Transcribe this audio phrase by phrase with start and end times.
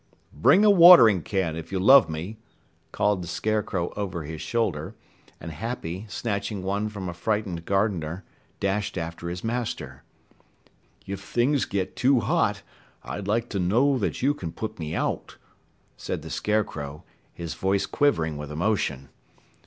[0.33, 2.39] "Bring a watering can, if you love me,"
[2.91, 4.95] called the Scarecrow over his shoulder,
[5.39, 8.23] and Happy, snatching one from a frightened gardener,
[8.59, 10.01] dashed after his Master.
[11.05, 12.63] "If things get too hot,
[13.03, 15.37] I'd like to know that you can put me out,"
[15.97, 19.09] said the Scarecrow, his voice quivering with emotion.